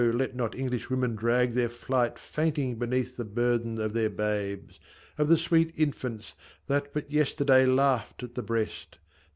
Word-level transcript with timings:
let 0.15 0.35
not 0.35 0.55
English 0.55 0.89
women 0.89 1.15
drag 1.15 1.51
their 1.51 1.69
flight 1.69 2.17
Fainting 2.17 2.73
beneath 2.79 3.15
the 3.17 3.23
burthen 3.23 3.79
of 3.79 3.93
their 3.93 4.09
babes, 4.09 4.79
Of 5.19 5.27
the 5.29 5.37
sweet 5.37 5.71
infants, 5.77 6.33
that 6.65 6.91
but 6.91 7.11
yesterday 7.11 7.67
Laughed 7.67 8.23
at 8.23 8.33
the 8.33 8.41
breast 8.41 8.97